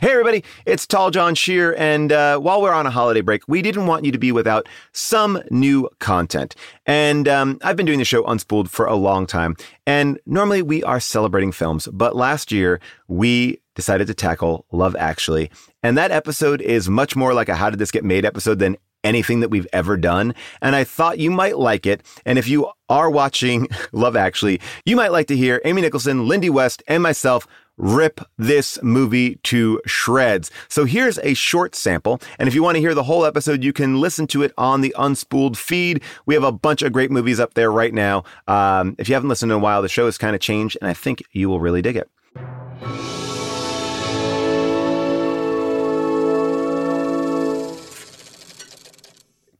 [0.00, 1.74] Hey, everybody, it's Tall John Scheer.
[1.74, 4.66] And uh, while we're on a holiday break, we didn't want you to be without
[4.92, 6.56] some new content.
[6.86, 9.54] And um, I've been doing the show Unspooled for a long time.
[9.86, 15.50] And normally we are celebrating films, but last year we decided to tackle Love Actually.
[15.82, 18.78] And that episode is much more like a How Did This Get Made episode than
[19.04, 20.34] anything that we've ever done.
[20.60, 22.02] And I thought you might like it.
[22.24, 26.50] And if you are watching Love Actually, you might like to hear Amy Nicholson, Lindy
[26.50, 27.46] West, and myself
[27.76, 30.50] rip this movie to shreds.
[30.68, 32.20] So here's a short sample.
[32.38, 34.80] And if you want to hear the whole episode, you can listen to it on
[34.80, 36.02] the Unspooled feed.
[36.26, 38.24] We have a bunch of great movies up there right now.
[38.46, 40.88] Um, if you haven't listened in a while, the show has kind of changed, and
[40.88, 42.10] I think you will really dig it.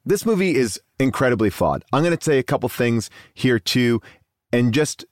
[0.04, 1.84] This movie is incredibly flawed.
[1.92, 4.02] I'm going to say a couple things here too,
[4.52, 5.04] and just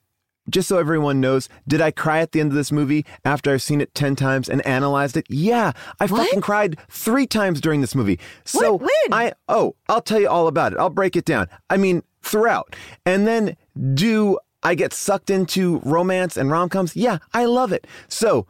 [0.50, 3.62] just so everyone knows, did I cry at the end of this movie after I've
[3.62, 5.26] seen it 10 times and analyzed it?
[5.28, 6.26] Yeah, I What?
[6.26, 8.18] fucking cried 3 times during this movie.
[8.44, 8.82] So What?
[8.82, 9.12] When?
[9.12, 10.78] I oh, I'll tell you all about it.
[10.78, 11.48] I'll break it down.
[11.68, 12.76] I mean, throughout.
[13.06, 13.56] And then
[13.94, 16.94] do I get sucked into romance and rom-coms?
[16.94, 17.86] Yeah, I love it.
[18.08, 18.46] So,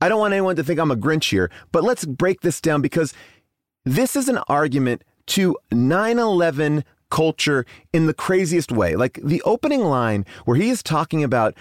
[0.00, 2.82] I don't want anyone to think I'm a Grinch here, but let's break this down
[2.82, 3.14] because
[3.84, 8.96] this is an argument to 9 11 culture in the craziest way.
[8.96, 11.54] Like the opening line where he is talking about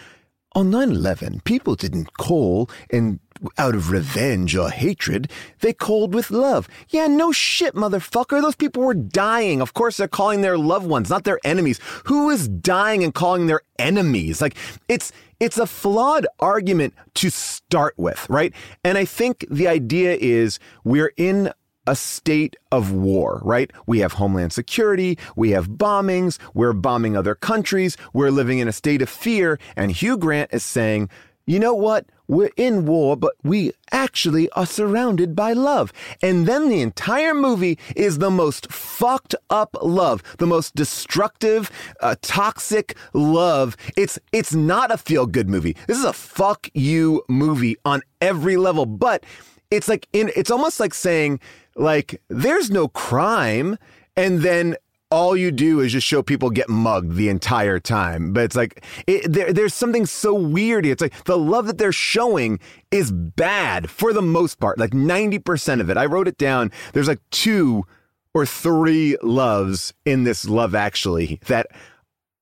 [0.53, 3.19] on 9 11, people didn't call and
[3.57, 6.67] out of revenge or hatred, they called with love.
[6.89, 8.41] Yeah, no shit, motherfucker.
[8.41, 9.61] Those people were dying.
[9.61, 11.79] Of course, they're calling their loved ones, not their enemies.
[12.05, 14.41] Who is dying and calling their enemies?
[14.41, 14.55] Like,
[14.87, 18.53] it's it's a flawed argument to start with, right?
[18.83, 21.51] And I think the idea is we're in
[21.91, 23.69] a state of war, right?
[23.85, 28.71] We have homeland security, we have bombings, we're bombing other countries, we're living in a
[28.71, 29.59] state of fear.
[29.75, 31.09] And Hugh Grant is saying,
[31.45, 32.05] you know what?
[32.29, 35.91] We're in war, but we actually are surrounded by love.
[36.21, 41.69] And then the entire movie is the most fucked up love, the most destructive,
[41.99, 43.75] uh, toxic love.
[43.97, 45.75] It's it's not a feel good movie.
[45.87, 48.85] This is a fuck you movie on every level.
[48.85, 49.25] But
[49.71, 51.39] it's like in it's almost like saying
[51.75, 53.77] like there's no crime
[54.15, 54.75] and then
[55.11, 58.31] all you do is just show people get mugged the entire time.
[58.31, 60.85] But it's like it, there, there's something so weird.
[60.85, 62.59] It's like the love that they're showing
[62.91, 65.97] is bad for the most part like 90% of it.
[65.97, 66.71] I wrote it down.
[66.93, 67.85] There's like two
[68.33, 71.67] or three loves in this love actually that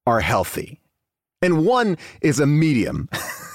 [0.05, 0.79] are healthy.
[1.41, 3.09] And one is a medium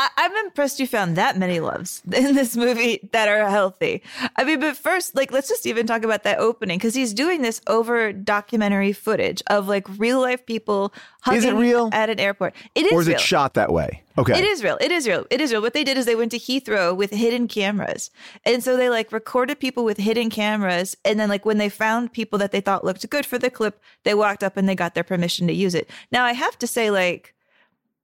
[0.00, 4.02] I- I'm impressed you found that many loves in this movie that are healthy.
[4.36, 7.42] I mean, but first, like, let's just even talk about that opening because he's doing
[7.42, 11.90] this over documentary footage of like real life people hugging Is it real?
[11.92, 12.54] at an airport.
[12.74, 13.16] It is or is real.
[13.16, 14.76] it shot that way okay It is real.
[14.80, 15.26] It is real.
[15.30, 15.60] It is real.
[15.62, 18.10] What they did is they went to Heathrow with hidden cameras.
[18.44, 20.96] And so they like recorded people with hidden cameras.
[21.04, 23.80] And then, like, when they found people that they thought looked good for the clip,
[24.04, 25.88] they walked up and they got their permission to use it.
[26.10, 27.34] Now, I have to say, like,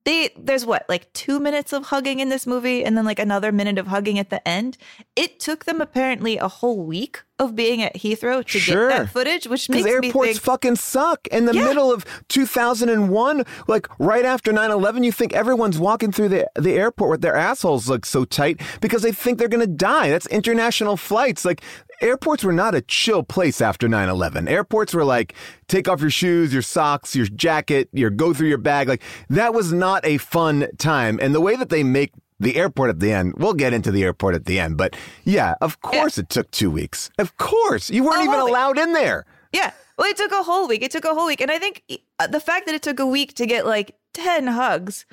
[0.06, 3.52] they there's what like two minutes of hugging in this movie and then like another
[3.52, 4.78] minute of hugging at the end
[5.16, 8.88] it took them apparently a whole week of being at heathrow to Sure.
[8.88, 11.26] get that footage which makes me airports think fucking suck.
[11.26, 11.64] In the Yeah.
[11.66, 17.10] middle of 2001, like right after 9-11, you think everyone's walking through the, the airport
[17.10, 20.08] with their assholes like so tight because they think they're going to die.
[20.08, 21.44] That's international flights.
[21.44, 21.60] Like
[22.00, 24.48] airports were not a chill place after 9-11.
[24.48, 25.34] Airports were like,
[25.68, 28.88] take off your shoes, your socks, your jacket, your go through your bag.
[28.88, 31.18] Like that was not a fun time.
[31.20, 34.04] And the way that they make the airport at the end, we'll get into the
[34.04, 34.76] airport at the end.
[34.76, 37.10] But yeah, of course it took two weeks.
[37.18, 37.90] Of course.
[37.90, 38.48] You weren't even week.
[38.48, 39.24] allowed in there.
[39.52, 39.72] Yeah.
[39.96, 40.82] Well, it took a whole week.
[40.82, 41.40] It took a whole week.
[41.40, 41.82] And I think
[42.18, 45.06] uh, the fact that it took a week to get like 10 hugs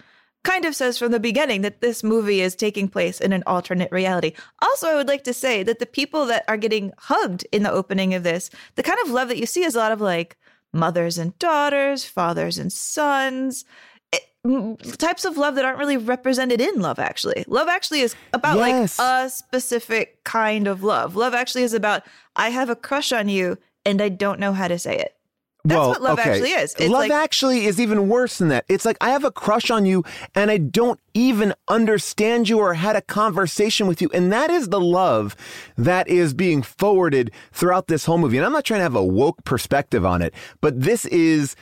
[0.43, 3.91] kind of says from the beginning that this movie is taking place in an alternate
[3.91, 4.33] reality.
[4.61, 7.71] Also, I would like to say that the people that are getting hugged in the
[7.71, 10.37] opening of this, the kind of love that you see is a lot of like
[10.73, 13.63] mothers and daughters, fathers and sons.
[14.11, 18.13] Eh, it, types of love that aren't really represented in love actually love actually is
[18.33, 18.99] about Yes.
[18.99, 22.03] like a specific kind of love love actually is about
[22.35, 25.15] i have a crush on you and I don't know how to say it.
[25.65, 26.31] That's well, what love okay.
[26.31, 26.73] actually is.
[26.73, 28.65] It's love like- actually is even worse than that.
[28.67, 30.03] It's like I have a crush on you
[30.35, 34.09] and I don't even understand you or had a conversation with you.
[34.13, 35.37] And that is the love
[35.77, 38.35] that is being forwarded throughout this whole movie.
[38.35, 41.55] And I'm not trying to have a woke perspective on it, but this is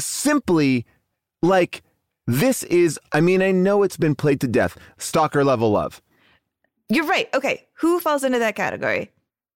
[0.00, 0.84] simply
[1.40, 1.82] like
[2.26, 4.76] this is I mean, I know it's been played to death.
[4.96, 6.02] Stalker level love.
[6.88, 7.28] You're right.
[7.34, 7.68] Okay.
[7.74, 9.12] Who falls into that category?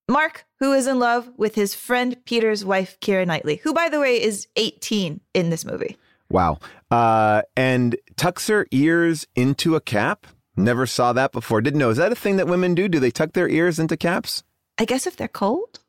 [0.09, 4.01] Mark, who is in love with his friend Peter's wife, Keira Knightley, who, by the
[4.01, 5.97] way, is 18 in this movie.
[6.29, 6.59] Wow.
[6.91, 10.27] Uh, and tucks her ears into a cap.
[10.57, 11.61] Never saw that before.
[11.61, 11.91] Didn't know.
[11.91, 12.89] Is that a thing that women do?
[12.89, 14.43] Do they tuck their ears into caps?
[14.79, 15.81] I guess if they're cold.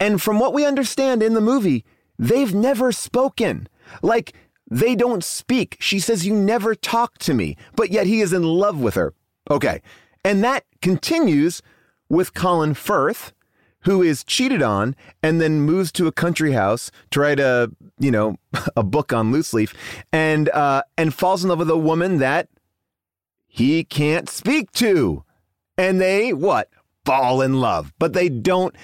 [0.00, 1.84] And from what we understand in the movie,
[2.18, 3.68] they've never spoken.
[4.02, 4.34] Like,
[4.70, 5.76] they don't speak.
[5.80, 9.14] She says, You never talk to me, but yet he is in love with her.
[9.50, 9.80] Okay.
[10.24, 11.62] And that continues
[12.08, 13.32] with Colin Firth,
[13.84, 18.10] who is cheated on and then moves to a country house to write a, you
[18.10, 18.36] know,
[18.76, 19.74] a book on loose leaf
[20.12, 22.48] and, uh, and falls in love with a woman that
[23.46, 25.24] he can't speak to.
[25.76, 26.68] And they, what?
[27.04, 27.92] Fall in love.
[27.98, 28.74] But they don't,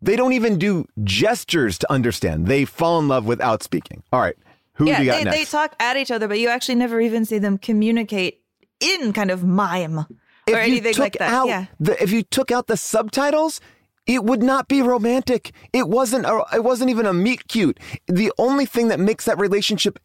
[0.00, 2.46] they don't even do gestures to understand.
[2.46, 4.02] They fall in love without speaking.
[4.12, 4.36] All right.
[4.74, 5.36] Who yeah, do you got they, next?
[5.36, 8.42] they talk at each other, but you actually never even see them communicate
[8.80, 10.06] in kind of mime or
[10.46, 11.46] if you anything like that.
[11.46, 11.66] yeah.
[11.80, 13.60] the, if you took out the subtitles,
[14.06, 15.52] it would not be romantic.
[15.72, 16.26] It wasn't.
[16.26, 17.78] A, it wasn't even a meet cute.
[18.06, 19.98] The only thing that makes that relationship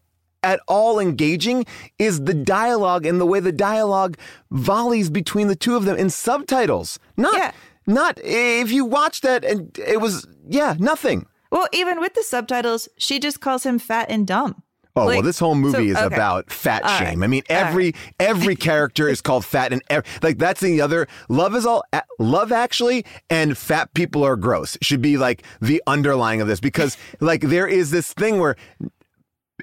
[0.43, 1.65] at all engaging
[1.99, 4.17] is the dialogue and the way the dialogue
[4.49, 6.99] volleys between the two of them in subtitles.
[7.17, 7.35] Not.
[7.35, 7.51] Yeah.
[7.87, 11.25] Not if you watch that and it was yeah nothing.
[11.51, 14.63] Well, even with the subtitles, she just calls him fat and dumb.
[14.95, 16.15] Oh well, this whole movie so- is okay.
[16.15, 17.09] about fat All right.
[17.09, 17.23] shame.
[17.23, 19.81] I mean, every every character is called fat, and
[20.21, 21.83] like that's the other love is all
[22.19, 26.97] love actually, and fat people are gross should be like the underlying of this because
[27.19, 28.55] like there is this thing where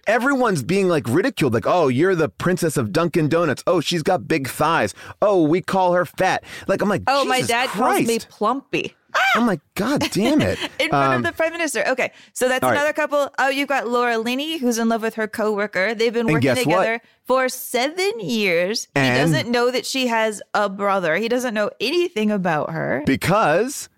[0.08, 4.26] everyone's being like ridiculed like oh you're the princess of dunkin donuts oh she's got
[4.26, 8.06] big thighs oh we call her fat like i'm like Oh, my dad Christ.
[8.06, 8.94] calls me plumpy.
[9.37, 11.84] i'm like god damn it in front Um, of the prime minister.
[11.87, 12.76] Okay, so that's all right.
[12.76, 13.31] another couple.
[13.38, 15.94] Oh, you've got Laura Linney, who's in love with her coworker.
[15.94, 16.64] They've been working guess what?
[16.64, 18.88] together for seven years.
[18.94, 21.16] And- he doesn't know that she has a brother.
[21.16, 23.02] He doesn't know anything about her.
[23.06, 23.88] because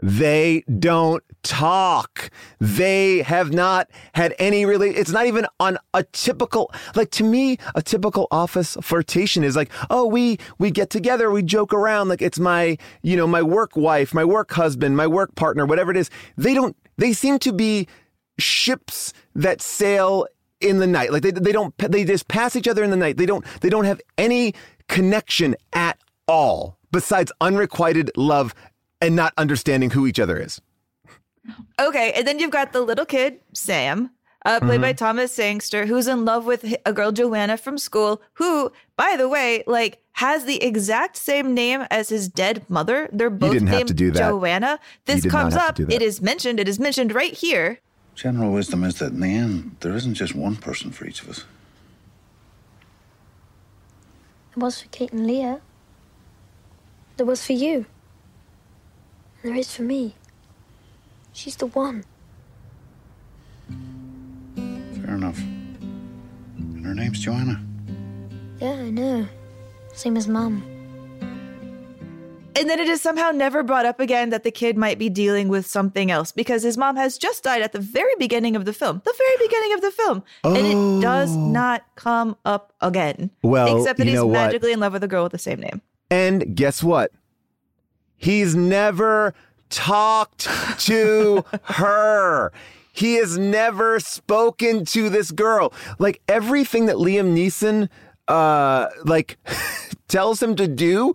[0.00, 2.30] they don't talk.
[2.60, 7.58] They have not had any really, it's not even on a typical, like to me,
[7.74, 12.08] a typical office flirtation is like, oh, we, we get together, we joke around.
[12.08, 15.90] Like it's my, you know, my work wife, my work husband, my work partner, whatever
[15.90, 16.10] it is.
[16.36, 17.86] They don't, they seem to be
[18.38, 20.26] ships that sail
[20.60, 21.12] in the night.
[21.12, 23.16] Like they, they don't, they just pass each other in the night.
[23.16, 24.54] They don't, they don't have any
[24.88, 28.54] connection at all besides unrequited love
[29.06, 30.60] and not understanding who each other is.
[31.78, 34.10] Okay, and then you've got the little kid, Sam,
[34.46, 34.82] uh, played Mm-hmm.
[34.82, 39.28] by Thomas Sangster, who's in love with a girl, Joanna, from school, who, by the
[39.28, 43.08] way, like has the exact same name as his dead mother.
[43.12, 44.28] They're both didn't have named to do that.
[44.28, 44.78] Joanna.
[45.06, 45.78] This comes up.
[45.80, 46.60] It is mentioned.
[46.60, 47.80] It is mentioned right here.
[48.14, 51.28] General wisdom is that in the end, there isn't just one person for each of
[51.28, 51.44] us.
[54.52, 55.60] It was for Kate and Leo.
[57.16, 57.86] There was for you.
[59.44, 60.14] And there is for me.
[61.34, 62.04] She's the one.
[64.56, 65.38] Fair enough.
[66.56, 67.60] And her name's Joanna.
[68.58, 69.28] Yeah, I know.
[69.92, 70.62] Same as Mum.
[72.56, 75.48] And then it is somehow never brought up again that the kid might be dealing
[75.48, 78.72] with something else because his mom has just died at the very beginning of the
[78.72, 79.02] film.
[79.04, 80.22] The very beginning of the film.
[80.44, 81.00] And it oh.
[81.02, 83.30] does not come up again.
[83.42, 83.48] Oh.
[83.48, 84.32] Well, except that you he's know what?
[84.34, 85.82] magically in love with a girl with the same name.
[86.10, 87.12] And guess what?
[88.24, 89.34] He's never
[89.68, 90.48] talked
[90.78, 92.52] to her.
[92.90, 95.74] He has never spoken to this girl.
[95.98, 97.90] Like everything that Liam Neeson
[98.26, 99.36] uh like
[100.08, 101.12] tells him to do,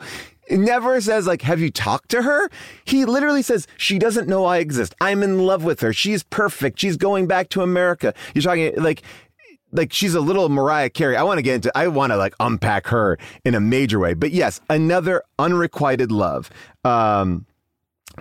[0.51, 2.47] never says like have you talked to her?
[2.85, 4.93] He literally says she doesn't know I exist.
[5.01, 5.91] I'm in love with her.
[5.93, 6.79] She's perfect.
[6.79, 8.13] She's going back to America.
[8.35, 9.01] You're talking like
[9.71, 11.15] like she's a little Mariah Carey.
[11.15, 14.13] I want to get into I want to like unpack her in a major way.
[14.13, 16.49] But yes, another unrequited love.
[16.83, 17.45] Um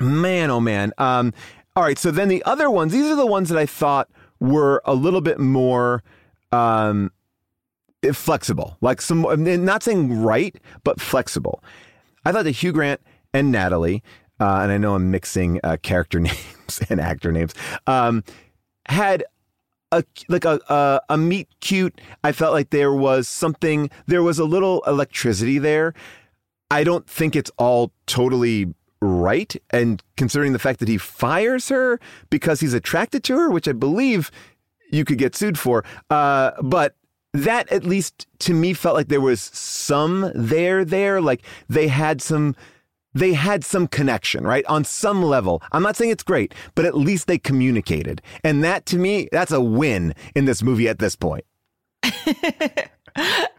[0.01, 0.93] man oh man.
[0.99, 1.33] Um
[1.77, 4.09] all right, so then the other ones, these are the ones that I thought
[4.41, 6.03] were a little bit more
[6.53, 7.13] um
[8.13, 8.77] flexible.
[8.81, 11.63] Like some I'm not saying right, but flexible.
[12.25, 13.01] I thought that Hugh Grant
[13.33, 14.03] and Natalie,
[14.41, 17.55] uh, and I know I'm mixing uh, character names and actor names,
[17.87, 18.23] um,
[18.87, 19.25] had
[19.93, 22.01] a like a, a a meet cute.
[22.25, 23.91] I felt like there was something.
[24.07, 25.95] There was a little electricity there.
[26.71, 29.55] I don't think it's all totally right.
[29.71, 31.99] And considering the fact that he fires her
[32.31, 34.31] because he's attracted to her, which I believe
[34.91, 35.85] you could get sued for.
[36.11, 36.95] Uh, but
[37.33, 41.21] that at least to me felt like there was some there there.
[41.21, 42.57] Like they had some
[43.15, 44.65] they had some connection, right?
[44.67, 45.63] On some level.
[45.73, 48.21] I'm not saying it's great, but at least they communicated.
[48.45, 51.45] And that to me, that's a win in this movie at this point.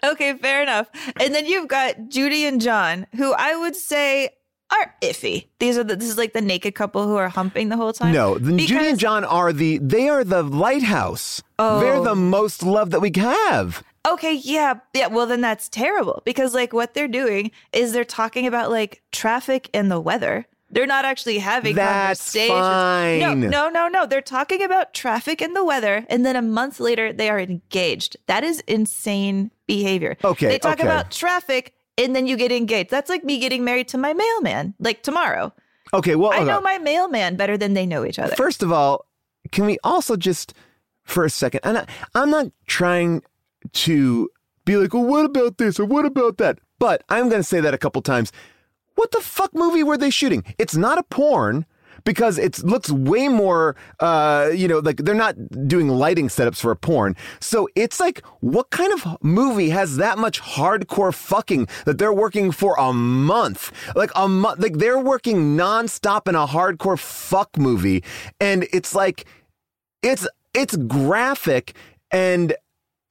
[0.05, 0.87] Okay, fair enough.
[1.19, 4.29] And then you've got Judy and John, who I would say
[4.71, 5.47] are iffy.
[5.59, 8.13] These are the, this is like the naked couple who are humping the whole time.
[8.13, 11.41] No, the Judy and John are the they are the lighthouse.
[11.57, 12.03] They're Oh.
[12.05, 13.83] the most love that we have.
[14.07, 15.07] Okay, yeah, yeah.
[15.07, 19.69] Well, then that's terrible because like what they're doing is they're talking about like traffic
[19.73, 20.45] and the weather.
[20.71, 22.49] They're not actually having That's conversations.
[22.49, 23.49] No, fine.
[23.49, 24.05] no, no, no.
[24.05, 28.17] They're talking about traffic and the weather, and then a month later they are engaged.
[28.27, 30.15] That is insane behavior.
[30.23, 30.87] Okay, They talk okay.
[30.87, 32.89] about traffic and then you get engaged.
[32.89, 35.53] That's like me getting married to my mailman, like tomorrow.
[35.93, 36.45] Okay, well, I okay.
[36.45, 38.35] know my mailman better than they know each other.
[38.35, 39.05] First of all,
[39.51, 40.53] can we also just,
[41.03, 43.23] for a second, and I, I'm not trying
[43.73, 44.29] to
[44.65, 46.59] be like, well, what about this or what about that?
[46.79, 48.31] But I'm going to say that a couple times.
[48.95, 50.43] What the fuck movie were they shooting?
[50.57, 51.65] It's not a porn
[52.03, 55.35] because it looks way more, uh, you know, like they're not
[55.67, 57.15] doing lighting setups for a porn.
[57.39, 62.51] So it's like, what kind of movie has that much hardcore fucking that they're working
[62.51, 63.71] for a month?
[63.95, 68.03] Like a month, like they're working nonstop in a hardcore fuck movie.
[68.39, 69.25] And it's like,
[70.01, 71.75] it's, it's graphic
[72.11, 72.53] and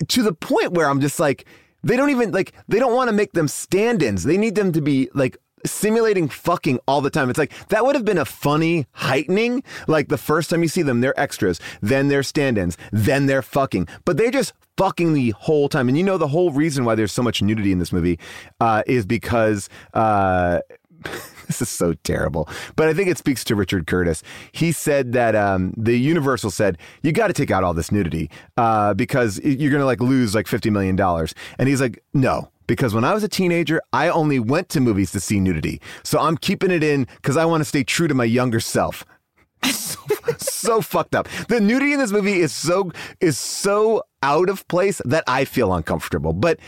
[0.06, 1.46] to the point where I'm just like,
[1.82, 4.24] they don't even like, they don't want to make them stand ins.
[4.24, 5.36] They need them to be like,
[5.66, 7.30] simulating fucking all the time.
[7.30, 9.62] It's like that would have been a funny heightening.
[9.86, 13.88] Like the first time you see them, they're extras, then they're stand-ins, then they're fucking.
[14.04, 15.88] But they're just fucking the whole time.
[15.88, 18.18] And you know the whole reason why there's so much nudity in this movie
[18.60, 20.60] uh, is because uh,
[21.58, 22.48] this is so terrible.
[22.76, 24.22] But I think it speaks to Richard Curtis.
[24.52, 28.30] He said that um, the Universal said you got to take out all this nudity
[28.56, 31.34] uh, because you're going to like lose like fifty million dollars.
[31.58, 32.50] And he's like, no.
[32.66, 35.80] Because when I was a teenager, I only went to movies to see nudity.
[36.02, 39.06] So I'm keeping it in because I want to stay true to my younger self.
[39.64, 39.98] so,
[40.36, 41.28] so fucked up.
[41.48, 45.72] The nudity in this movie is so is so out of place that I feel
[45.72, 46.34] uncomfortable.
[46.34, 46.60] But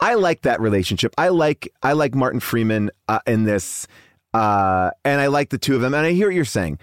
[0.00, 1.14] I like that relationship.
[1.18, 3.86] I like I like Martin Freeman uh, in this,
[4.34, 5.94] uh, and I like the two of them.
[5.94, 6.78] And I hear what you're saying.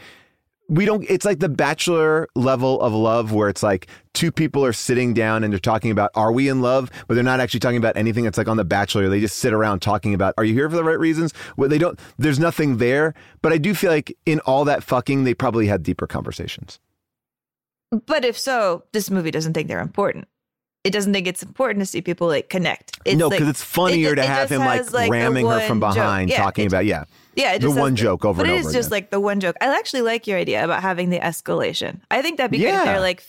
[0.69, 1.05] We don't.
[1.09, 5.45] It's like the Bachelor level of love, where it's like two people are sitting down
[5.45, 8.25] and they're talking about are we in love, but they're not actually talking about anything.
[8.25, 10.75] It's like on the Bachelor, they just sit around talking about are you here for
[10.75, 11.33] the right reasons?
[11.55, 11.97] Well, they don't.
[12.17, 13.13] There's nothing there.
[13.41, 16.79] But I do feel like in all that fucking, they probably had deeper conversations.
[18.05, 20.27] But if so, this movie doesn't think they're important.
[20.83, 22.97] It doesn't think it's important to see people like connect.
[23.03, 25.59] It's no, like- because it's funnier it- to it have him like, the ramming her
[25.67, 27.03] from behind, Yeah, talking it- about yeah.
[27.35, 28.95] Yeah, it the one has joke over but and it is over just again.
[28.95, 29.55] like the one joke.
[29.61, 31.99] I actually like your idea about having the escalation.
[32.09, 32.79] I think that'd be Yeah.
[32.79, 32.87] good.
[32.87, 33.23] They're like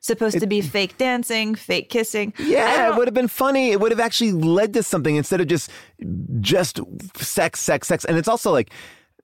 [0.00, 2.32] supposed to be fake dancing, fake kissing.
[2.38, 3.70] Yeah, it would have been funny.
[3.70, 5.70] It would have actually led to something instead of just
[6.40, 6.80] just
[7.16, 8.04] sex, sex, sex.
[8.06, 8.70] And it's also like,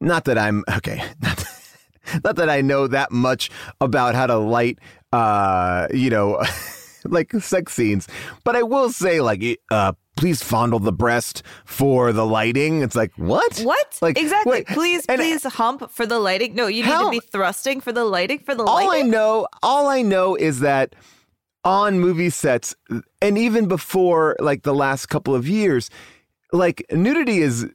[0.02, 1.44] not that I'm okay, not,
[2.24, 4.78] not that I know that much about how to light,
[5.14, 6.42] uh, you know,
[7.10, 8.08] like sex scenes,
[8.44, 12.82] but I will say, like, uh, please fondle the breast for the lighting.
[12.82, 13.60] It's like what?
[13.60, 13.98] What?
[14.00, 14.50] Like exactly.
[14.52, 16.54] wait, please, and- please hump for the lighting.
[16.54, 19.46] No, you need How- to be thrusting for the lighting for the all I know,
[19.62, 20.94] all I know is that
[21.64, 22.74] on movie sets,
[23.20, 25.90] and even before like the last couple of years,
[26.52, 27.66] like nudity is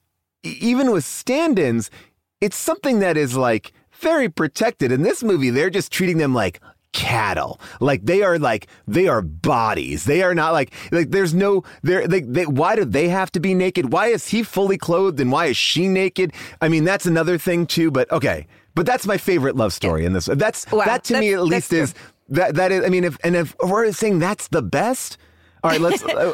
[0.44, 1.92] even with stand-ins,
[2.40, 4.92] it's something that is like very protected.
[4.92, 6.60] In this movie, they're just treating them like
[6.94, 11.64] cattle like they are like they are bodies they are not like like there's no
[11.84, 15.20] there they, they why do they have to be naked why is he fully clothed
[15.20, 18.46] and why is she naked i mean that's another thing too but okay
[18.76, 21.72] but that's my favorite love story in this that's Wow, that to me at least
[21.72, 21.94] is
[22.28, 25.18] that that is i mean if and if we're saying that's the best
[25.64, 26.34] all right let's uh, well,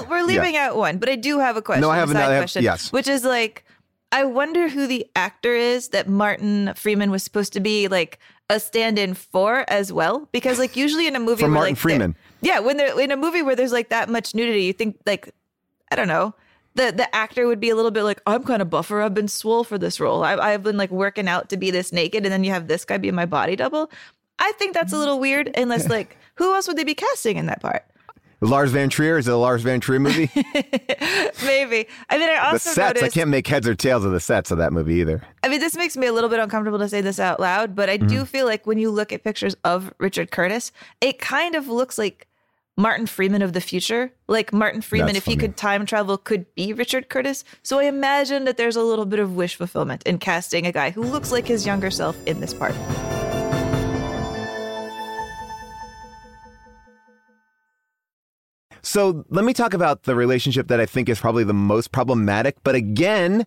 [0.00, 0.08] right.
[0.10, 0.24] we're Yeah.
[0.24, 1.80] leaving out one, but I do have a question.
[1.82, 2.64] No, I have another- question.
[2.64, 2.90] yes.
[2.92, 3.64] Which is like,
[4.10, 8.60] I wonder who the actor is that Martin Freeman was supposed to be like a
[8.60, 12.16] stand-in for as well, because like usually in a movie For Martin like, Freeman.
[12.40, 15.34] yeah, when they're in a movie where there's like that much nudity, you think like,
[15.90, 16.34] I don't know.
[16.74, 19.00] The, the actor would be a little bit like I'm kind of buffer.
[19.00, 20.22] I've been swole for this role.
[20.22, 22.84] I, I've been like working out to be this naked, and then you have this
[22.84, 23.90] guy be my body double.
[24.38, 24.98] I think that's a mm.
[24.98, 25.50] little weird.
[25.56, 27.84] Unless like, who else would they be casting in that part?
[28.40, 30.30] Lars von trier is it a lars von trier movie
[31.44, 31.86] Maybe.
[32.10, 34.50] I mean, I the also sets i can't make heads or tails of the sets
[34.50, 37.00] of that movie either I mean, this makes me a little bit uncomfortable to say
[37.00, 38.08] this out loud, but I Mm-hmm.
[38.08, 41.96] do feel like when you look at pictures of Richard Curtis, it kind of looks
[41.98, 42.26] like
[42.76, 44.12] Martin Freeman of the future.
[44.28, 47.42] Like Martin Freeman, That's if he could time travel, could be Richard Curtis.
[47.62, 50.90] So I imagine that there's a little bit of wish fulfillment in casting a guy
[50.90, 52.74] who looks like his younger self in this part.
[58.86, 62.56] So let me talk about the relationship that I think is probably the most problematic.
[62.62, 63.44] But again,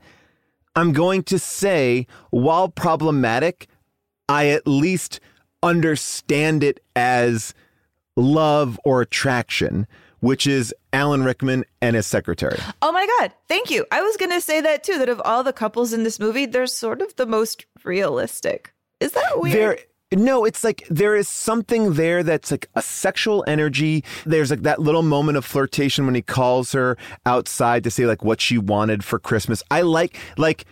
[0.76, 3.68] I'm going to say, while problematic,
[4.28, 5.22] I at least
[5.64, 7.54] understand it as
[8.18, 9.88] love or attraction,
[10.20, 12.60] which is Alan Rickman and his secretary.
[12.82, 13.32] Oh my God.
[13.48, 13.86] Thank you.
[13.92, 16.48] I was going to say that too, that of all the couples in this movie,
[16.48, 18.74] they're sort of the most realistic.
[19.00, 19.56] Is that weird?
[19.56, 19.80] They're
[20.12, 24.04] No, it's like there is something there that's like a sexual energy.
[24.26, 26.98] There's like that little moment of flirtation when he calls her
[27.28, 29.62] outside to say like what she wanted for Christmas.
[29.70, 30.66] I like like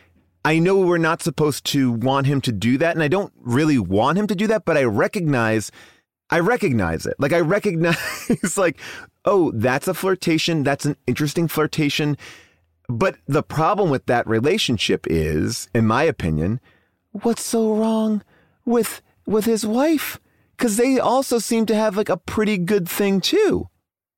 [0.43, 3.77] I know we're not supposed to want him to do that and I don't really
[3.77, 5.71] want him to do that, but I recognize
[6.31, 7.15] I recognize it.
[7.19, 8.79] Like I recognize like
[9.23, 10.63] oh, that's a flirtation.
[10.63, 12.17] That's an interesting flirtation.
[12.89, 16.59] But the problem with that relationship is, in my opinion,
[17.11, 18.23] what's so wrong
[18.65, 20.19] with with his wife
[20.57, 23.67] because they also seem to have like a pretty good thing too.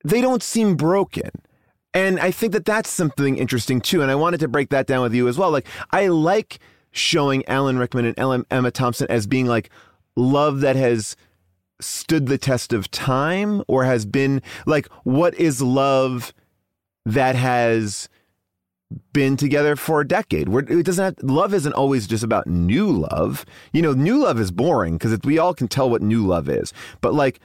[0.05, 1.31] They don't seem broken.
[1.93, 4.01] And I think that that's something interesting too.
[4.01, 5.51] And I wanted to break that down with you as well.
[5.51, 6.59] Like, I like
[6.91, 9.69] showing Alan Rickman and Emma Thompson as being like
[10.15, 11.15] love that has
[11.81, 16.33] stood the test of time or has been like, what is love
[17.05, 18.07] that has
[19.13, 20.49] been together for a decade.
[20.49, 23.45] We're, it doesn't have, love isn't always just about new love.
[23.73, 26.73] You know, new love is boring because we all can tell what new love is.
[27.01, 27.39] But like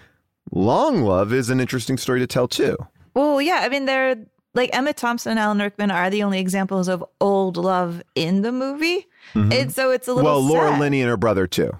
[0.52, 2.76] long love is an interesting story to tell too.
[3.14, 4.16] Well, yeah, I mean they're
[4.54, 8.52] like Emma Thompson and Alan Rickman are the only examples of old love in the
[8.52, 9.06] movie.
[9.34, 9.52] Mm-hmm.
[9.52, 10.80] And so it's a little Well, Laura sad.
[10.80, 11.72] Linney and her brother too.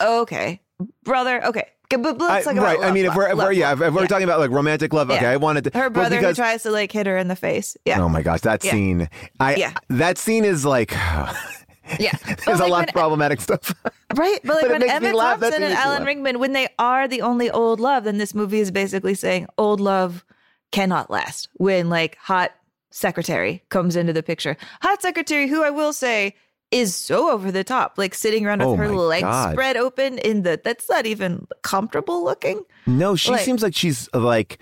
[0.00, 0.60] Okay.
[1.04, 1.68] Brother, okay.
[1.90, 2.78] But let's I, talk right.
[2.78, 4.06] Love, I mean, if we're, if we're yeah, if, we're yeah.
[4.06, 5.30] talking about like romantic love, okay, Yeah.
[5.30, 5.78] I wanted to.
[5.78, 7.76] her brother because, who tries to like hit her in the face.
[7.84, 8.02] Yeah.
[8.02, 8.70] Oh my gosh, that Yeah.
[8.72, 9.08] scene!
[9.40, 9.72] I Yeah.
[9.88, 10.92] that scene is like
[11.98, 12.12] Yeah.
[12.26, 13.74] there's But, a lot when- of problematic stuff.
[14.14, 15.12] Right, but like But when Emma.
[15.12, 16.06] Thompson and Alan laugh.
[16.06, 19.80] Rickman, when they are the only old love, then this movie is basically saying old
[19.80, 20.24] love
[20.72, 21.48] cannot last.
[21.54, 22.52] When like hot
[22.90, 26.34] secretary comes into the picture, hot secretary, who I will say
[26.70, 29.52] is so over the top, like sitting around with Oh her legs God.
[29.52, 32.62] spread open in the that's not even comfortable looking.
[32.86, 34.58] No, she Like- seems like she's uh, like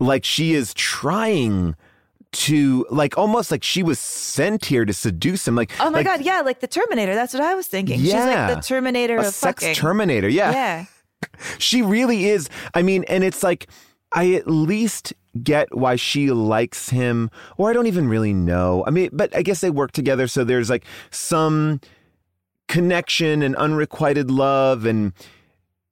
[0.00, 1.74] like she is trying
[2.32, 5.54] to like almost like she was sent here to seduce him.
[5.54, 7.14] Like Oh my like god, yeah, like the Terminator.
[7.14, 8.00] That's what I was thinking.
[8.00, 8.46] She's Yeah.
[8.48, 9.74] like the Terminator a of sex fucking.
[9.76, 10.28] terminator.
[10.28, 10.50] Yeah.
[10.50, 10.84] yeah.
[11.58, 12.48] She really is.
[12.74, 13.68] I mean, and it's like
[14.14, 18.84] I at least get why she likes him, or I don't even really know.
[18.86, 21.80] I mean, but I guess they work together, so there's like some
[22.68, 25.12] connection and unrequited love and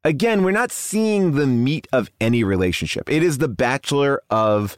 [0.04, 3.10] again, we're not seeing the meat of any relationship.
[3.10, 4.76] It is the bachelor of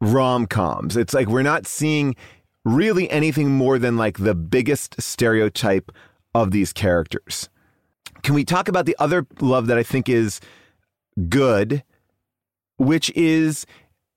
[0.00, 0.96] rom-coms.
[0.96, 2.14] It's like we're not seeing
[2.64, 5.92] really anything more than like the biggest stereotype
[6.34, 7.48] of these characters.
[8.22, 10.40] Can we talk about the other love that I think is
[11.28, 11.82] good,
[12.76, 13.66] which is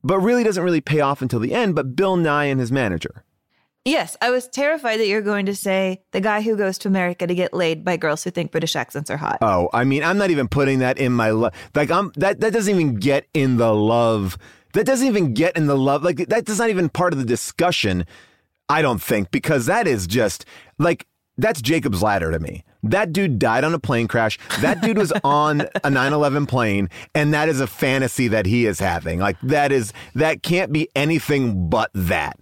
[0.03, 3.23] but really doesn't really pay off until the end, but Billy Mack and his manager.
[3.83, 7.25] Yes, I was terrified that you're going to say the guy who goes to America
[7.25, 9.37] to get laid by girls who think British accents are hot.
[9.41, 11.53] Oh, I mean, I'm not even putting that in my love.
[11.73, 14.37] Like I'm that that doesn't even get in the love.
[14.73, 16.03] That doesn't even get in the love.
[16.03, 18.05] Like that's not even part of the discussion.
[18.67, 20.43] I don't think because that is just
[20.77, 22.63] like that's Jacob's ladder to me.
[22.83, 24.37] That dude died on a plane crash.
[24.61, 28.79] That dude was on a 9/11 plane and that is a fantasy that he is
[28.79, 29.19] having.
[29.19, 32.37] Like that is that can't be anything but that.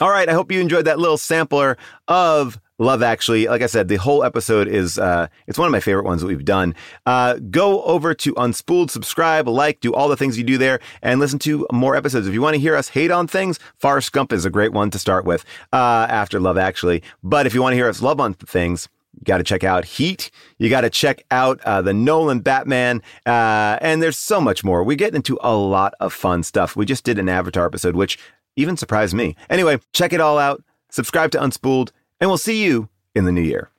[0.00, 1.76] All right, I hope you enjoyed that little sampler
[2.08, 3.46] of Love Actually.
[3.46, 6.26] Like I said, the whole episode is uh it's one of my favorite ones that
[6.26, 6.74] we've done.
[7.06, 11.20] Uh go over to Unspooled, subscribe, like, do all the things you do there and
[11.20, 12.26] listen to more episodes.
[12.26, 14.90] If you want to hear us hate on things, Forrest Gump is a great one
[14.90, 17.02] to start with uh after Love Actually.
[17.22, 19.84] But if you want to hear us love on things, you got to check out
[19.84, 20.30] Heat.
[20.58, 23.02] You got to check out uh, the Nolan Batman.
[23.26, 24.84] Uh, and there's so much more.
[24.84, 26.76] We get into a lot of fun stuff.
[26.76, 28.18] We just did an Avatar episode, which
[28.56, 29.36] even surprised me.
[29.50, 30.62] Anyway, check it all out.
[30.90, 31.90] Subscribe to Unspooled,
[32.20, 33.70] and we'll see you in the new year.